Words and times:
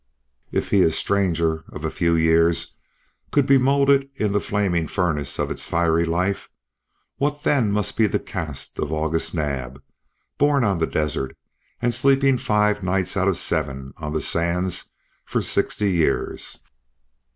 If 0.51 0.71
he, 0.71 0.81
a 0.81 0.89
stranger 0.89 1.63
of 1.69 1.85
a 1.85 1.91
few 1.91 2.15
years, 2.15 2.73
could 3.31 3.45
be 3.45 3.59
moulded 3.59 4.09
in 4.15 4.31
the 4.31 4.41
flaming 4.41 4.87
furnace 4.87 5.37
of 5.37 5.51
its 5.51 5.67
fiery 5.67 6.05
life, 6.05 6.49
what 7.17 7.43
then 7.43 7.71
must 7.71 7.97
be 7.97 8.07
the 8.07 8.17
cast 8.17 8.79
of 8.79 8.91
August 8.91 9.35
Naab, 9.35 9.79
born 10.39 10.63
on 10.63 10.79
the 10.79 10.87
desert, 10.87 11.37
and 11.83 11.93
sleeping 11.93 12.39
five 12.39 12.81
nights 12.81 13.15
out 13.15 13.27
of 13.27 13.37
seven 13.37 13.93
on 13.97 14.11
the 14.13 14.21
sands 14.21 14.85
for 15.23 15.39
sixty 15.39 15.91
years? 15.91 16.57